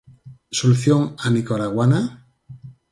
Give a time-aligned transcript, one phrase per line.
[0.57, 2.01] Solución "á nicaraguana"?